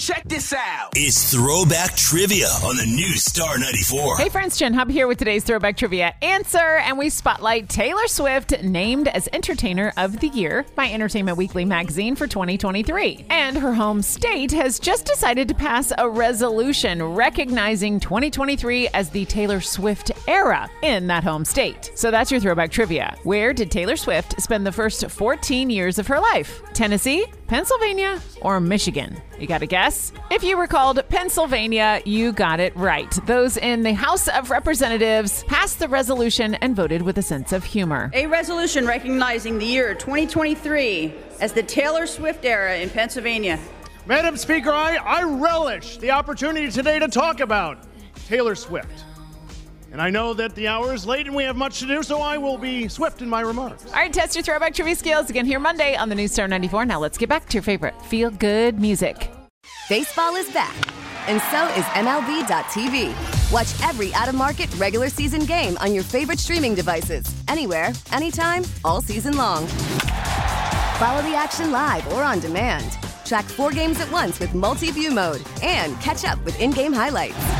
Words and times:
Check 0.00 0.22
this 0.24 0.54
out. 0.54 0.92
It's 0.94 1.34
Throwback 1.34 1.94
Trivia 1.94 2.46
on 2.64 2.78
the 2.78 2.86
new 2.86 3.16
Star 3.16 3.58
94. 3.58 4.16
Hey 4.16 4.30
friends, 4.30 4.56
Jen 4.56 4.72
Hub 4.72 4.88
here 4.88 5.06
with 5.06 5.18
today's 5.18 5.44
Throwback 5.44 5.76
Trivia 5.76 6.14
answer, 6.22 6.78
and 6.78 6.96
we 6.96 7.10
spotlight 7.10 7.68
Taylor 7.68 8.06
Swift 8.06 8.62
named 8.62 9.08
as 9.08 9.28
Entertainer 9.34 9.92
of 9.98 10.18
the 10.20 10.28
Year 10.28 10.64
by 10.74 10.86
Entertainment 10.86 11.36
Weekly 11.36 11.66
magazine 11.66 12.16
for 12.16 12.26
2023. 12.26 13.26
And 13.28 13.58
her 13.58 13.74
home 13.74 14.00
state 14.00 14.52
has 14.52 14.78
just 14.78 15.04
decided 15.04 15.48
to 15.48 15.54
pass 15.54 15.92
a 15.98 16.08
resolution 16.08 17.02
recognizing 17.02 18.00
2023 18.00 18.88
as 18.88 19.10
the 19.10 19.26
Taylor 19.26 19.60
Swift 19.60 20.12
era 20.26 20.70
in 20.80 21.08
that 21.08 21.24
home 21.24 21.44
state. 21.44 21.92
So 21.94 22.10
that's 22.10 22.30
your 22.30 22.40
Throwback 22.40 22.70
Trivia. 22.70 23.18
Where 23.24 23.52
did 23.52 23.70
Taylor 23.70 23.96
Swift 23.96 24.40
spend 24.40 24.66
the 24.66 24.72
first 24.72 25.10
14 25.10 25.68
years 25.68 25.98
of 25.98 26.06
her 26.06 26.18
life? 26.18 26.62
Tennessee, 26.72 27.26
Pennsylvania, 27.50 28.22
or 28.42 28.60
Michigan? 28.60 29.20
You 29.40 29.48
got 29.48 29.60
a 29.60 29.66
guess? 29.66 30.12
If 30.30 30.44
you 30.44 30.56
were 30.56 30.68
called 30.68 31.02
Pennsylvania, 31.08 32.00
you 32.04 32.30
got 32.30 32.60
it 32.60 32.76
right. 32.76 33.10
Those 33.26 33.56
in 33.56 33.82
the 33.82 33.92
House 33.92 34.28
of 34.28 34.52
Representatives 34.52 35.42
passed 35.48 35.80
the 35.80 35.88
resolution 35.88 36.54
and 36.54 36.76
voted 36.76 37.02
with 37.02 37.18
a 37.18 37.22
sense 37.22 37.52
of 37.52 37.64
humor. 37.64 38.08
A 38.14 38.28
resolution 38.28 38.86
recognizing 38.86 39.58
the 39.58 39.66
year 39.66 39.96
2023 39.96 41.12
as 41.40 41.52
the 41.52 41.64
Taylor 41.64 42.06
Swift 42.06 42.44
era 42.44 42.76
in 42.76 42.88
Pennsylvania. 42.88 43.58
Madam 44.06 44.36
Speaker, 44.36 44.70
I, 44.70 44.98
I 44.98 45.24
relish 45.24 45.96
the 45.96 46.12
opportunity 46.12 46.70
today 46.70 47.00
to 47.00 47.08
talk 47.08 47.40
about 47.40 47.78
Taylor 48.28 48.54
Swift. 48.54 49.04
And 49.92 50.00
I 50.00 50.10
know 50.10 50.34
that 50.34 50.54
the 50.54 50.68
hour 50.68 50.94
is 50.94 51.04
late 51.04 51.26
and 51.26 51.34
we 51.34 51.42
have 51.44 51.56
much 51.56 51.80
to 51.80 51.86
do, 51.86 52.02
so 52.02 52.20
I 52.20 52.38
will 52.38 52.58
be 52.58 52.88
swift 52.88 53.22
in 53.22 53.28
my 53.28 53.40
remarks. 53.40 53.86
All 53.86 53.92
right, 53.92 54.12
test 54.12 54.36
your 54.36 54.44
throwback 54.44 54.74
trivia 54.74 54.94
skills 54.94 55.30
again 55.30 55.46
here 55.46 55.58
Monday 55.58 55.96
on 55.96 56.08
the 56.08 56.14
new 56.14 56.28
Star 56.28 56.46
94. 56.46 56.84
Now 56.86 57.00
let's 57.00 57.18
get 57.18 57.28
back 57.28 57.46
to 57.48 57.54
your 57.54 57.62
favorite 57.62 58.00
feel 58.02 58.30
good 58.30 58.78
music. 58.78 59.30
Baseball 59.88 60.36
is 60.36 60.50
back, 60.52 60.74
and 61.28 61.40
so 61.50 61.66
is 61.78 61.84
MLB.tv. 61.96 63.52
Watch 63.52 63.88
every 63.88 64.14
out 64.14 64.28
of 64.28 64.36
market 64.36 64.72
regular 64.76 65.08
season 65.08 65.44
game 65.44 65.76
on 65.78 65.92
your 65.92 66.04
favorite 66.04 66.38
streaming 66.38 66.76
devices, 66.76 67.24
anywhere, 67.48 67.92
anytime, 68.12 68.62
all 68.84 69.02
season 69.02 69.36
long. 69.36 69.66
Follow 70.98 71.22
the 71.22 71.34
action 71.34 71.72
live 71.72 72.06
or 72.12 72.22
on 72.22 72.38
demand. 72.38 72.96
Track 73.24 73.44
four 73.44 73.72
games 73.72 74.00
at 74.00 74.10
once 74.12 74.38
with 74.38 74.54
multi 74.54 74.92
view 74.92 75.10
mode 75.10 75.42
and 75.62 76.00
catch 76.00 76.24
up 76.24 76.42
with 76.44 76.60
in 76.60 76.70
game 76.70 76.92
highlights. 76.92 77.59